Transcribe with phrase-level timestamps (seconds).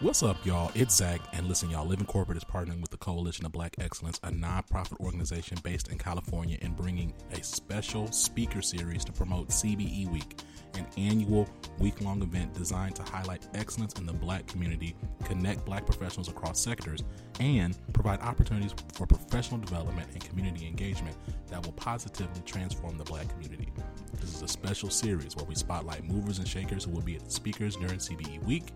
[0.00, 0.72] What's up, y'all?
[0.74, 1.86] It's Zach, and listen, y'all.
[1.86, 5.98] Living Corporate is partnering with the Coalition of Black Excellence, a nonprofit organization based in
[5.98, 10.40] California, and bringing a special speaker series to promote CBE Week,
[10.72, 11.46] an annual
[11.78, 16.58] week long event designed to highlight excellence in the black community, connect black professionals across
[16.58, 17.04] sectors,
[17.38, 21.14] and provide opportunities for professional development and community engagement
[21.48, 23.70] that will positively transform the black community.
[24.18, 27.76] This is a special series where we spotlight movers and shakers who will be speakers
[27.76, 28.72] during CBE Week.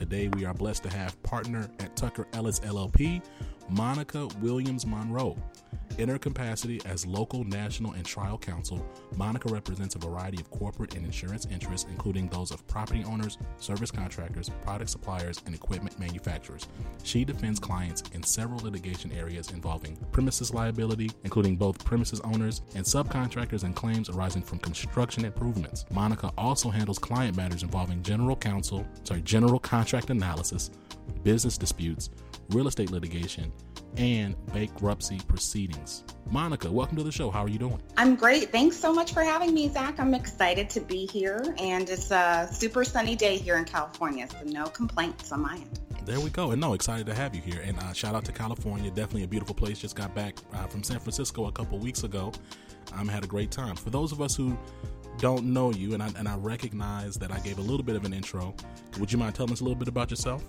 [0.00, 3.22] Today, we are blessed to have partner at Tucker Ellis LLP,
[3.68, 5.36] Monica Williams Monroe.
[6.00, 8.82] In her capacity as local, national, and trial counsel,
[9.16, 13.90] Monica represents a variety of corporate and insurance interests, including those of property owners, service
[13.90, 16.66] contractors, product suppliers, and equipment manufacturers.
[17.02, 22.82] She defends clients in several litigation areas involving premises liability, including both premises owners and
[22.82, 25.84] subcontractors, and claims arising from construction improvements.
[25.90, 30.70] Monica also handles client matters involving general counsel, sorry, general contract analysis,
[31.24, 32.08] business disputes,
[32.48, 33.52] real estate litigation,
[33.96, 36.04] and bankruptcy proceedings.
[36.30, 37.30] Monica, welcome to the show.
[37.30, 37.80] How are you doing?
[37.96, 38.50] I'm great.
[38.52, 39.98] Thanks so much for having me, Zach.
[39.98, 44.38] I'm excited to be here, and it's a super sunny day here in California, so
[44.44, 45.80] no complaints on my end.
[46.04, 46.52] There we go.
[46.52, 47.60] And no, excited to have you here.
[47.62, 48.90] And uh, shout out to California.
[48.90, 49.78] Definitely a beautiful place.
[49.78, 52.32] Just got back uh, from San Francisco a couple weeks ago.
[52.94, 53.76] I um, had a great time.
[53.76, 54.58] For those of us who
[55.18, 58.04] don't know you, and I, and I recognize that I gave a little bit of
[58.04, 58.54] an intro,
[58.98, 60.42] would you mind telling us a little bit about yourself?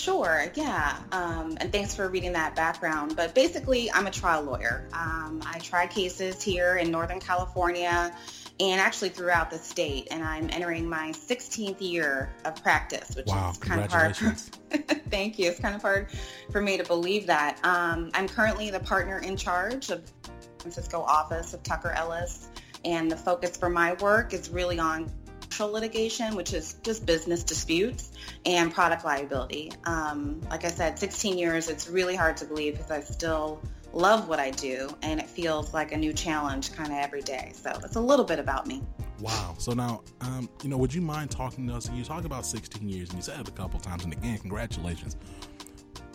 [0.00, 0.96] Sure, yeah.
[1.12, 3.16] Um, and thanks for reading that background.
[3.16, 4.88] But basically, I'm a trial lawyer.
[4.94, 8.16] Um, I try cases here in Northern California
[8.58, 10.08] and actually throughout the state.
[10.10, 14.16] And I'm entering my 16th year of practice, which wow, is kind of hard.
[15.10, 15.50] Thank you.
[15.50, 16.08] It's kind of hard
[16.50, 17.62] for me to believe that.
[17.62, 22.48] Um, I'm currently the partner in charge of the San Francisco office of Tucker Ellis.
[22.86, 25.10] And the focus for my work is really on
[25.58, 28.12] litigation, which is just business disputes,
[28.46, 29.72] and product liability.
[29.84, 33.60] Um, like I said, 16 years, it's really hard to believe because I still
[33.92, 37.52] love what I do and it feels like a new challenge kind of every day.
[37.54, 38.82] So it's a little bit about me.
[39.20, 39.54] Wow.
[39.58, 41.90] So now, um, you know, would you mind talking to us?
[41.90, 45.16] You talk about 16 years and you said it a couple times, and again, congratulations.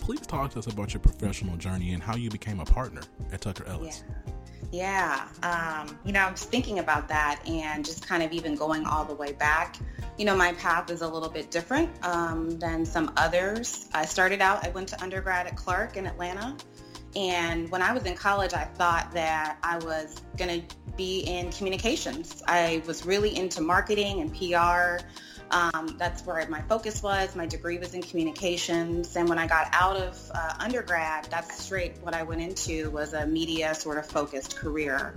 [0.05, 3.01] Please talk to us about your professional journey and how you became a partner
[3.33, 4.03] at Tucker Ellis.
[4.07, 4.33] Yeah.
[4.71, 8.85] Yeah, um, you know, I was thinking about that and just kind of even going
[8.85, 9.77] all the way back.
[10.19, 13.89] You know, my path is a little bit different um, than some others.
[13.95, 16.55] I started out, I went to undergrad at Clark in Atlanta.
[17.15, 21.51] And when I was in college, I thought that I was going to be in
[21.51, 22.43] communications.
[22.47, 25.05] I was really into marketing and PR.
[25.51, 27.35] Um, that's where my focus was.
[27.35, 29.15] My degree was in communications.
[29.15, 33.13] And when I got out of uh, undergrad, that's straight what I went into was
[33.13, 35.15] a media sort of focused career.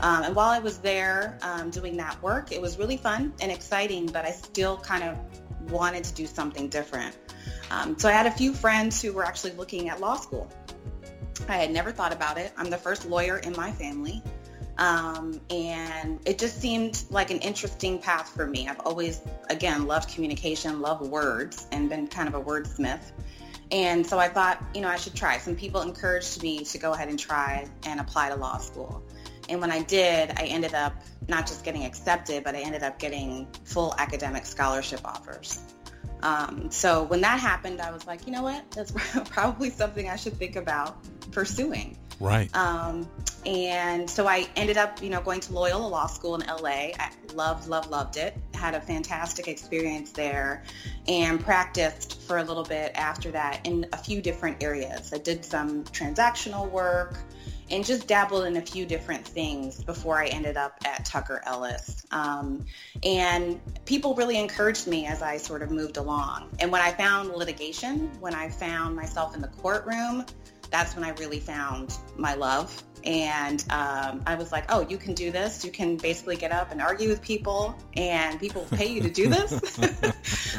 [0.00, 3.50] Um, and while I was there um, doing that work, it was really fun and
[3.50, 5.18] exciting, but I still kind of
[5.70, 7.16] wanted to do something different.
[7.70, 10.50] Um, so I had a few friends who were actually looking at law school.
[11.48, 12.52] I had never thought about it.
[12.56, 14.22] I'm the first lawyer in my family.
[14.78, 18.68] Um, and it just seemed like an interesting path for me.
[18.68, 19.20] I've always,
[19.50, 23.12] again, loved communication, loved words, and been kind of a wordsmith.
[23.70, 25.38] And so I thought, you know, I should try.
[25.38, 29.02] Some people encouraged me to go ahead and try and apply to law school.
[29.48, 30.94] And when I did, I ended up
[31.28, 35.60] not just getting accepted, but I ended up getting full academic scholarship offers.
[36.22, 38.70] Um, so when that happened, I was like, you know what?
[38.72, 38.92] That's
[39.30, 40.96] probably something I should think about
[41.32, 41.96] pursuing.
[42.20, 42.54] Right.
[42.54, 43.08] Um,
[43.44, 46.92] and so I ended up, you know, going to Loyola Law School in LA.
[46.98, 48.36] I loved, loved, loved it.
[48.54, 50.62] Had a fantastic experience there
[51.08, 55.12] and practiced for a little bit after that in a few different areas.
[55.12, 57.18] I did some transactional work
[57.72, 62.06] and just dabbled in a few different things before I ended up at Tucker Ellis.
[62.10, 62.66] Um,
[63.02, 66.50] and people really encouraged me as I sort of moved along.
[66.60, 70.26] And when I found litigation, when I found myself in the courtroom,
[70.70, 72.82] that's when I really found my love.
[73.04, 75.64] And um, I was like, oh, you can do this.
[75.64, 79.28] You can basically get up and argue with people, and people pay you to do
[79.28, 79.78] this.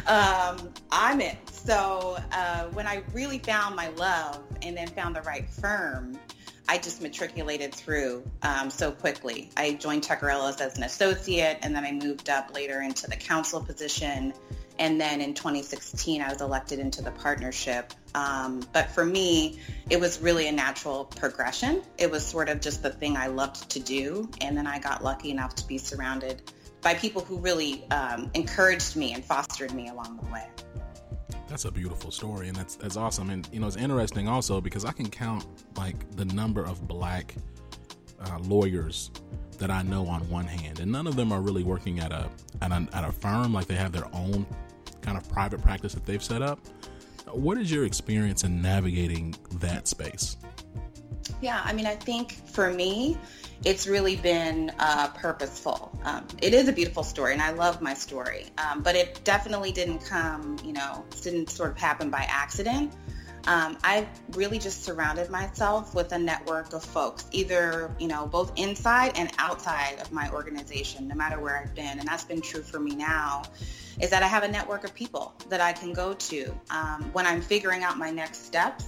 [0.07, 1.37] um, I'm in.
[1.51, 6.19] So uh, when I really found my love and then found the right firm,
[6.67, 9.49] I just matriculated through um, so quickly.
[9.57, 13.15] I joined Tucker Ellis as an associate, and then I moved up later into the
[13.15, 14.33] counsel position.
[14.79, 17.93] And then in 2016, I was elected into the partnership.
[18.15, 21.83] Um, but for me, it was really a natural progression.
[21.97, 24.29] It was sort of just the thing I loved to do.
[24.41, 26.41] And then I got lucky enough to be surrounded
[26.81, 30.47] by people who really um, encouraged me and fostered me along the way.
[31.53, 33.29] That's a beautiful story, and that's that's awesome.
[33.29, 35.45] And you know, it's interesting also because I can count
[35.77, 37.35] like the number of black
[38.19, 39.11] uh, lawyers
[39.59, 42.27] that I know on one hand, and none of them are really working at a,
[42.63, 44.47] at a at a firm like they have their own
[45.01, 46.57] kind of private practice that they've set up.
[47.31, 50.37] What is your experience in navigating that space?
[51.43, 53.17] Yeah, I mean, I think for me,
[53.65, 55.91] it's really been uh, purposeful.
[56.05, 59.73] Um, it is a beautiful story, and I love my story, um, but it definitely
[59.73, 62.93] didn't come, you know, didn't sort of happen by accident.
[63.45, 64.07] Um, I've
[64.37, 69.29] really just surrounded myself with a network of folks, either, you know, both inside and
[69.37, 71.99] outside of my organization, no matter where I've been.
[71.99, 73.43] And that's been true for me now,
[73.99, 77.27] is that I have a network of people that I can go to um, when
[77.27, 78.85] I'm figuring out my next steps.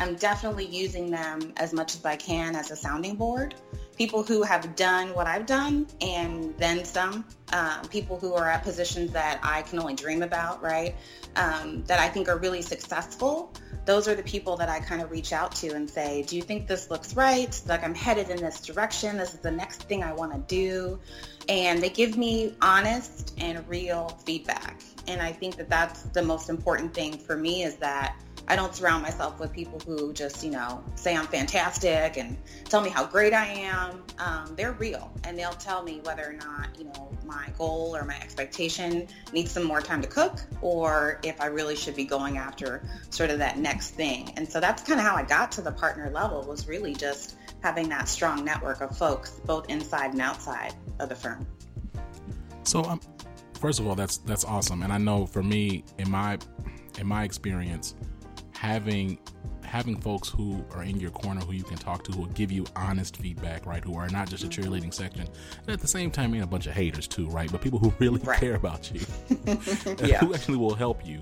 [0.00, 3.54] I'm definitely using them as much as I can as a sounding board.
[3.96, 7.24] People who have done what I've done and then some.
[7.52, 10.94] Um, people who are at positions that I can only dream about, right?
[11.36, 13.52] Um, that I think are really successful
[13.88, 16.42] those are the people that I kind of reach out to and say, do you
[16.42, 17.58] think this looks right?
[17.66, 19.16] Like I'm headed in this direction.
[19.16, 21.00] This is the next thing I want to do.
[21.48, 24.82] And they give me honest and real feedback.
[25.06, 28.74] And I think that that's the most important thing for me is that I don't
[28.74, 33.04] surround myself with people who just, you know, say I'm fantastic and tell me how
[33.04, 34.02] great I am.
[34.18, 38.04] Um, they're real and they'll tell me whether or not, you know, my goal or
[38.04, 42.38] my expectation needs some more time to cook or if I really should be going
[42.38, 44.32] after sort of that next thing.
[44.36, 47.36] And so that's kind of how I got to the partner level was really just
[47.62, 51.46] having that strong network of folks both inside and outside of the firm.
[52.62, 53.00] So um,
[53.60, 54.82] first of all, that's that's awesome.
[54.82, 56.38] And I know for me in my
[56.98, 57.94] in my experience,
[58.58, 59.16] having
[59.62, 62.50] having folks who are in your corner who you can talk to who will give
[62.50, 66.10] you honest feedback right who are not just a cheerleading section and at the same
[66.10, 68.40] time being a bunch of haters too right but people who really right.
[68.40, 69.00] care about you
[70.04, 70.18] yeah.
[70.18, 71.20] who actually will help you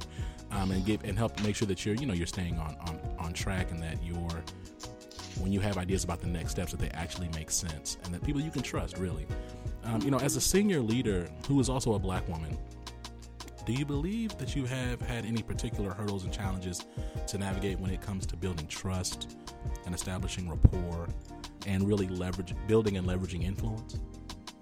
[0.53, 2.99] um, and give and help make sure that you're you know you're staying on, on
[3.19, 4.43] on track and that you're
[5.39, 8.23] when you have ideas about the next steps that they actually make sense and that
[8.25, 9.27] people you can trust really
[9.85, 12.57] um, you know as a senior leader who is also a black woman
[13.67, 16.87] do you believe that you have had any particular hurdles and challenges
[17.27, 19.37] to navigate when it comes to building trust
[19.85, 21.09] and establishing rapport
[21.67, 23.99] and really leverage building and leveraging influence?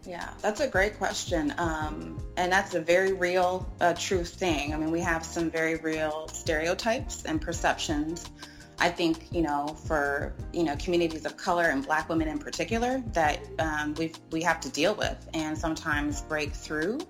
[0.07, 1.53] Yeah, that's a great question.
[1.59, 4.73] Um, and that's a very real, uh, true thing.
[4.73, 8.31] I mean, we have some very real stereotypes and perceptions.
[8.79, 13.03] I think, you know, for, you know, communities of color and black women in particular
[13.13, 17.01] that um, we we have to deal with and sometimes break through.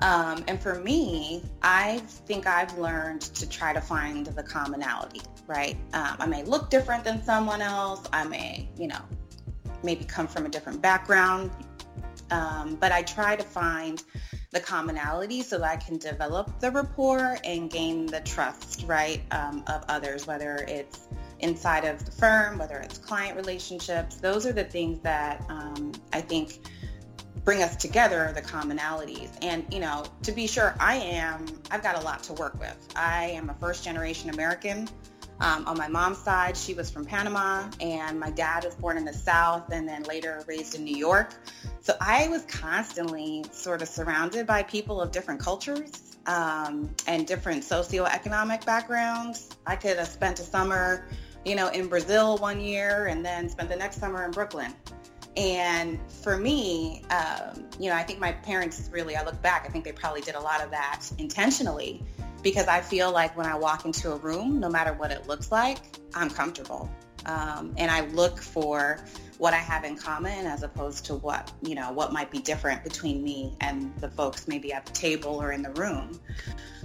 [0.00, 5.76] Um, and for me, I think I've learned to try to find the commonality, right?
[5.94, 8.02] Um, I may look different than someone else.
[8.12, 9.00] I may, you know,
[9.82, 11.50] maybe come from a different background.
[12.30, 14.02] Um, but I try to find
[14.50, 19.62] the commonality so that I can develop the rapport and gain the trust, right, um,
[19.66, 21.08] of others, whether it's
[21.40, 24.16] inside of the firm, whether it's client relationships.
[24.16, 26.60] Those are the things that um, I think
[27.44, 29.30] bring us together the commonalities.
[29.42, 32.76] And, you know, to be sure, I am, I've got a lot to work with.
[32.96, 34.88] I am a first generation American.
[35.38, 39.04] Um, on my mom's side, she was from Panama, and my dad was born in
[39.04, 41.34] the South and then later raised in New York.
[41.82, 47.64] So I was constantly sort of surrounded by people of different cultures um, and different
[47.64, 49.50] socioeconomic backgrounds.
[49.66, 51.06] I could have spent a summer,
[51.44, 54.74] you know, in Brazil one year and then spent the next summer in Brooklyn.
[55.36, 59.70] And for me, um, you know, I think my parents really, I look back, I
[59.70, 62.02] think they probably did a lot of that intentionally
[62.42, 65.52] because I feel like when I walk into a room, no matter what it looks
[65.52, 65.78] like,
[66.14, 66.90] I'm comfortable.
[67.26, 69.04] Um, and I look for
[69.38, 72.82] what I have in common as opposed to what, you know, what might be different
[72.84, 76.20] between me and the folks maybe at the table or in the room.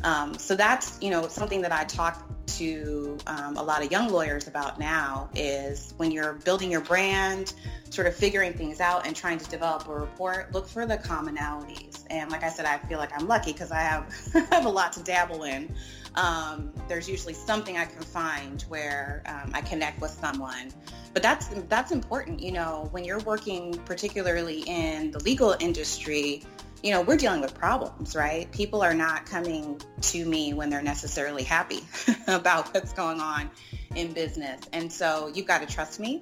[0.03, 2.27] Um, so that's, you know, something that I talk
[2.57, 7.53] to um, a lot of young lawyers about now is when you're building your brand,
[7.89, 11.90] sort of figuring things out and trying to develop a report, look for the commonalities.
[12.11, 14.13] And like I said, I feel like I'm lucky because I have,
[14.51, 15.73] have a lot to dabble in.
[16.15, 20.71] Um, there's usually something I can find where um, I connect with someone.
[21.13, 26.43] But that's that's important, you know, when you're working particularly in the legal industry,
[26.83, 28.51] you know, we're dealing with problems, right?
[28.51, 31.81] People are not coming to me when they're necessarily happy
[32.27, 33.49] about what's going on
[33.95, 34.61] in business.
[34.73, 36.21] And so you've got to trust me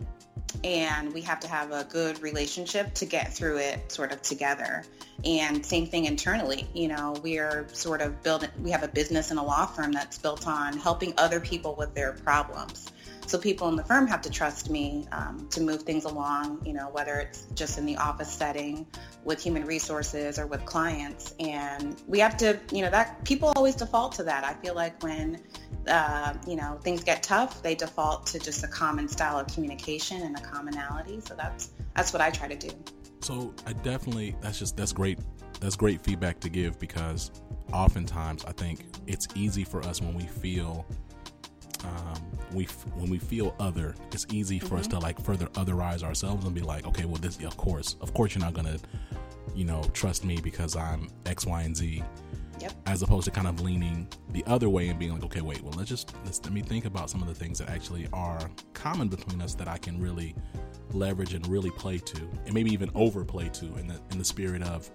[0.63, 4.83] and we have to have a good relationship to get through it sort of together.
[5.25, 9.31] And same thing internally, you know, we are sort of building, we have a business
[9.31, 12.91] and a law firm that's built on helping other people with their problems.
[13.29, 16.73] So people in the firm have to trust me um, to move things along, you
[16.73, 18.87] know, whether it's just in the office setting
[19.23, 21.35] with human resources or with clients.
[21.39, 24.43] And we have to, you know, that people always default to that.
[24.43, 25.43] I feel like when,
[25.87, 30.23] uh, you know, things get tough, they default to just a common style of communication
[30.23, 31.21] and a commonality.
[31.21, 32.71] So that's that's what I try to do.
[33.21, 35.19] So I definitely that's just that's great
[35.59, 37.29] that's great feedback to give because
[37.73, 40.83] oftentimes I think it's easy for us when we feel
[41.83, 42.65] um, we
[42.95, 44.77] when we feel other, it's easy for mm-hmm.
[44.77, 48.13] us to like further otherize ourselves and be like, okay, well, this, of course, of
[48.13, 48.77] course, you're not gonna,
[49.55, 52.03] you know, trust me because I'm X, Y, and Z.
[52.59, 52.73] Yep.
[52.87, 55.73] As opposed to kind of leaning the other way and being like, okay, wait, well,
[55.77, 59.07] let's just let's let me think about some of the things that actually are common
[59.07, 60.35] between us that I can really
[60.91, 64.61] leverage and really play to, and maybe even overplay to, in the in the spirit
[64.63, 64.89] of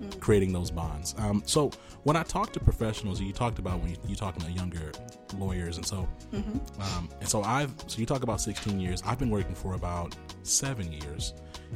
[0.00, 0.20] mm.
[0.20, 1.14] creating those bonds.
[1.18, 1.70] Um, so
[2.04, 4.92] when I talk to professionals, you talked about when you, you talking to younger
[5.36, 6.80] lawyers, and so mm-hmm.
[6.80, 9.02] um, and so I've so you talk about 16 years.
[9.04, 11.34] I've been working for about seven years,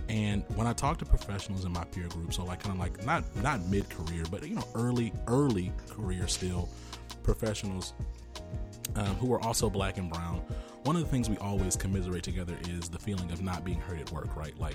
[0.09, 3.05] and when I talk to professionals in my peer group, so like kind of like
[3.05, 6.69] not not mid career, but you know early early career still
[7.23, 7.93] professionals
[8.97, 10.43] um, who are also black and brown
[10.85, 14.01] one of the things we always commiserate together is the feeling of not being heard
[14.01, 14.59] at work, right?
[14.59, 14.75] Like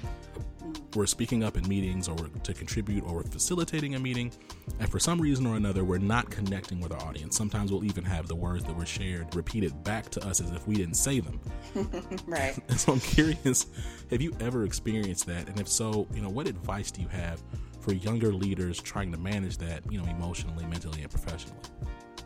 [0.93, 4.31] we're speaking up in meetings or to contribute or we're facilitating a meeting,
[4.79, 7.35] and for some reason or another, we're not connecting with our audience.
[7.35, 10.67] Sometimes we'll even have the words that were shared repeated back to us as if
[10.67, 11.39] we didn't say them.
[12.27, 12.55] right.
[12.79, 13.67] So I'm curious,
[14.11, 15.49] have you ever experienced that?
[15.49, 17.41] And if so, you know, what advice do you have
[17.79, 21.57] for younger leaders trying to manage that, you know, emotionally, mentally, and professionally?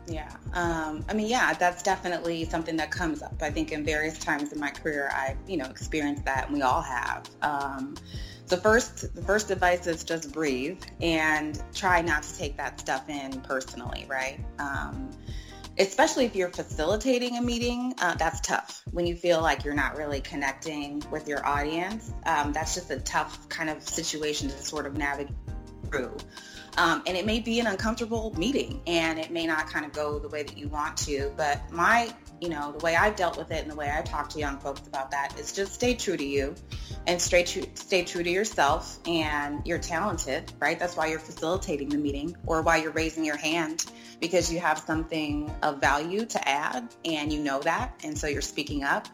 [0.06, 0.30] Yeah.
[0.54, 3.40] Um, I mean, yeah, that's definitely something that comes up.
[3.42, 6.62] I think in various times in my career, I've, you know, experienced that and we
[6.62, 7.28] all have.
[7.42, 7.94] Um,
[8.46, 13.08] so first, the first advice is just breathe and try not to take that stuff
[13.08, 14.40] in personally, right?
[14.58, 15.10] Um,
[15.78, 18.82] especially if you're facilitating a meeting, uh, that's tough.
[18.90, 22.98] When you feel like you're not really connecting with your audience, um, that's just a
[22.98, 25.34] tough kind of situation to sort of navigate
[25.90, 26.16] through.
[26.76, 30.18] Um, and it may be an uncomfortable meeting and it may not kind of go
[30.18, 31.32] the way that you want to.
[31.36, 34.28] But my, you know, the way I've dealt with it and the way I talk
[34.30, 36.54] to young folks about that is just stay true to you
[37.06, 40.78] and stay true, stay true to yourself and you're talented, right?
[40.78, 43.86] That's why you're facilitating the meeting or why you're raising your hand
[44.20, 47.94] because you have something of value to add and you know that.
[48.04, 49.08] And so you're speaking up.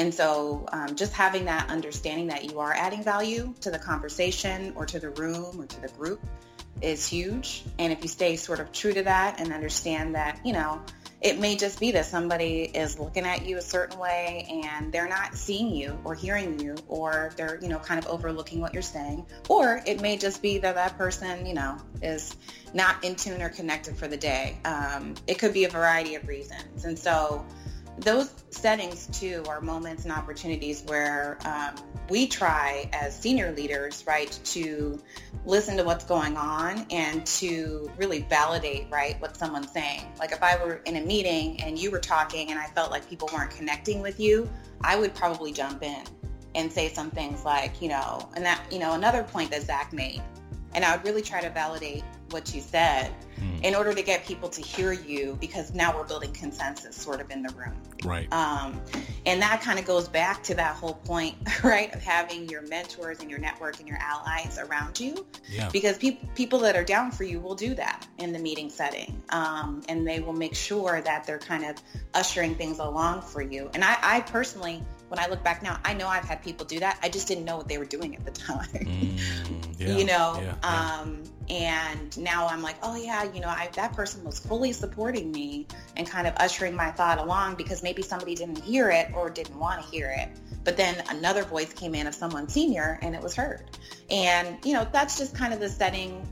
[0.00, 4.72] And so um, just having that understanding that you are adding value to the conversation
[4.74, 6.26] or to the room or to the group
[6.80, 7.64] is huge.
[7.78, 10.80] And if you stay sort of true to that and understand that, you know,
[11.20, 15.06] it may just be that somebody is looking at you a certain way and they're
[15.06, 18.82] not seeing you or hearing you or they're, you know, kind of overlooking what you're
[18.82, 19.26] saying.
[19.50, 22.34] Or it may just be that that person, you know, is
[22.72, 24.56] not in tune or connected for the day.
[24.64, 26.86] Um, it could be a variety of reasons.
[26.86, 27.44] And so
[28.00, 31.74] those settings too are moments and opportunities where um,
[32.08, 35.00] we try as senior leaders, right, to
[35.44, 40.02] listen to what's going on and to really validate, right, what someone's saying.
[40.18, 43.08] Like if I were in a meeting and you were talking and I felt like
[43.08, 44.48] people weren't connecting with you,
[44.82, 46.02] I would probably jump in
[46.54, 49.92] and say some things like, you know, and that, you know, another point that Zach
[49.92, 50.22] made,
[50.74, 53.64] and I would really try to validate what you said mm.
[53.64, 57.30] in order to get people to hear you because now we're building consensus sort of
[57.30, 57.76] in the room.
[58.04, 58.32] Right.
[58.32, 58.80] Um,
[59.26, 63.20] and that kind of goes back to that whole point, right, of having your mentors
[63.20, 65.26] and your network and your allies around you.
[65.50, 65.68] Yeah.
[65.72, 69.22] Because pe- people that are down for you will do that in the meeting setting.
[69.30, 71.76] Um, and they will make sure that they're kind of
[72.14, 73.70] ushering things along for you.
[73.74, 76.78] And I, I personally when I look back now, I know I've had people do
[76.78, 76.98] that.
[77.02, 78.68] I just didn't know what they were doing at the time.
[78.68, 81.00] Mm, yeah, you know, yeah, yeah.
[81.00, 85.32] Um, and now I'm like, oh yeah, you know, I, that person was fully supporting
[85.32, 89.28] me and kind of ushering my thought along because maybe somebody didn't hear it or
[89.28, 90.28] didn't want to hear it.
[90.62, 93.64] But then another voice came in of someone senior and it was heard.
[94.10, 96.24] And, you know, that's just kind of the setting,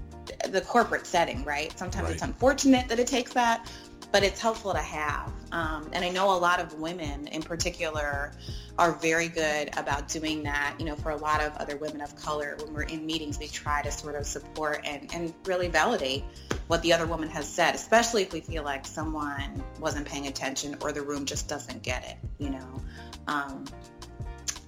[0.51, 1.77] the corporate setting, right?
[1.77, 2.13] Sometimes right.
[2.13, 3.69] it's unfortunate that it takes that,
[4.13, 5.33] but it's helpful to have.
[5.53, 8.33] Um, and I know a lot of women in particular
[8.79, 10.75] are very good about doing that.
[10.79, 13.49] You know, for a lot of other women of color, when we're in meetings, we
[13.49, 16.25] try to sort of support and, and really validate
[16.69, 20.77] what the other woman has said, especially if we feel like someone wasn't paying attention
[20.83, 22.83] or the room just doesn't get it, you know.
[23.27, 23.65] Um,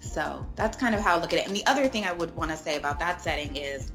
[0.00, 1.46] so that's kind of how I look at it.
[1.46, 3.92] And the other thing I would want to say about that setting is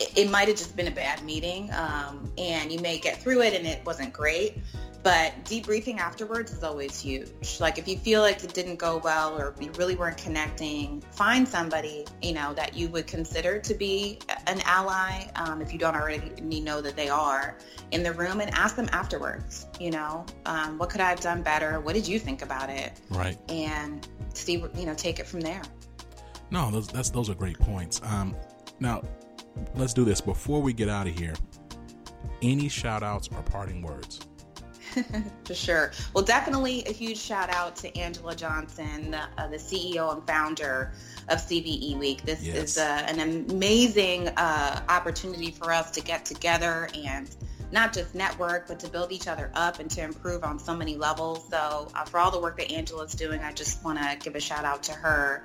[0.00, 3.42] it, it might have just been a bad meeting um, and you may get through
[3.42, 4.58] it and it wasn't great
[5.02, 7.60] but debriefing afterwards is always huge.
[7.60, 11.46] Like if you feel like it didn't go well or you really weren't connecting, find
[11.46, 15.94] somebody, you know, that you would consider to be an ally, um, if you don't
[15.94, 17.58] already know that they are,
[17.90, 21.42] in the room and ask them afterwards, you know, um, what could I have done
[21.42, 21.80] better?
[21.80, 23.00] What did you think about it?
[23.10, 23.38] Right.
[23.48, 25.62] And see, you know, take it from there.
[26.50, 28.00] No, those, that's, those are great points.
[28.02, 28.34] Um,
[28.80, 29.02] now,
[29.74, 30.20] let's do this.
[30.20, 31.34] Before we get out of here,
[32.42, 34.20] any shout outs or parting words?
[35.44, 35.92] For sure.
[36.14, 40.92] Well, definitely a huge shout out to Angela Johnson, uh, the CEO and founder
[41.28, 42.22] of CBE Week.
[42.22, 42.56] This yes.
[42.56, 47.28] is uh, an amazing uh, opportunity for us to get together and
[47.70, 50.96] not just network, but to build each other up and to improve on so many
[50.96, 51.46] levels.
[51.50, 54.40] So uh, for all the work that Angela's doing, I just want to give a
[54.40, 55.44] shout out to her.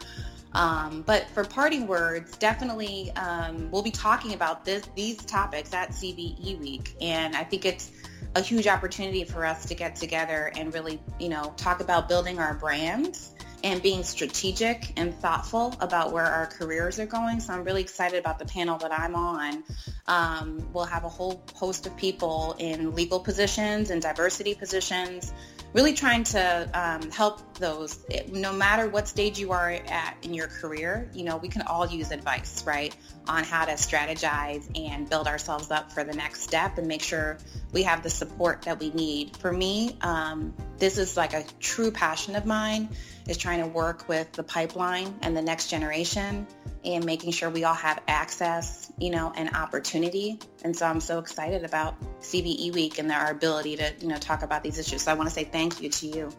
[0.54, 5.90] Um, but for parting words, definitely um, we'll be talking about this these topics at
[5.90, 7.92] CBE Week, and I think it's
[8.36, 12.40] a huge opportunity for us to get together and really, you know, talk about building
[12.40, 13.34] our brands
[13.64, 17.40] and being strategic and thoughtful about where our careers are going.
[17.40, 19.64] So I'm really excited about the panel that I'm on.
[20.08, 25.32] Um, we'll have a whole host of people in legal positions and diversity positions,
[25.74, 30.48] really trying to um, help those, no matter what stage you are at in your
[30.48, 32.96] career, you know, we can all use advice, right,
[33.28, 37.38] on how to strategize and build ourselves up for the next step and make sure
[37.72, 39.36] we have the support that we need.
[39.38, 42.90] For me, um, this is like a true passion of mine
[43.28, 46.46] is trying to work with the pipeline and the next generation
[46.86, 50.40] and making sure we all have access, you know, and opportunity.
[50.64, 54.44] And so I'm so excited about CBE Week and our ability to, you know, talk
[54.44, 55.04] about these issues.
[55.04, 56.30] So I want to say thank you to you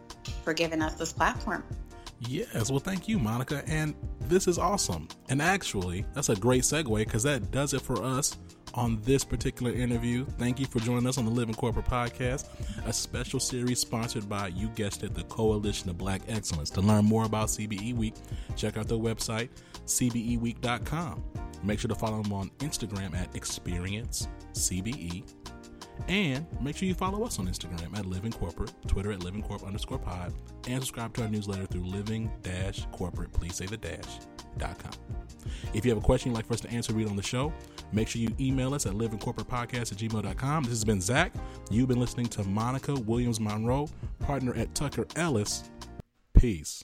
[0.43, 1.63] for giving us this platform.
[2.19, 3.63] Yes, well, thank you, Monica.
[3.67, 5.07] And this is awesome.
[5.29, 8.37] And actually, that's a great segue because that does it for us
[8.73, 10.25] on this particular interview.
[10.37, 12.47] Thank you for joining us on the Living Corporate Podcast,
[12.85, 16.69] a special series sponsored by, you guessed it, the Coalition of Black Excellence.
[16.71, 18.15] To learn more about CBE Week,
[18.55, 19.49] check out their website,
[19.85, 21.23] cbeweek.com.
[21.63, 25.23] Make sure to follow them on Instagram at Experience CBE.
[26.07, 29.63] And make sure you follow us on Instagram at Living Corporate, Twitter at Living Corp
[29.63, 30.33] underscore pod,
[30.67, 34.19] and subscribe to our newsletter through living dash corporate, please say the dash,
[34.57, 34.91] dot com.
[35.73, 37.53] If you have a question you'd like for us to answer, read on the show,
[37.91, 40.63] make sure you email us at livingcorporatepodcast at gmail.com.
[40.63, 41.33] This has been Zach.
[41.69, 43.87] You've been listening to Monica Williams Monroe,
[44.19, 45.69] partner at Tucker Ellis.
[46.33, 46.83] Peace.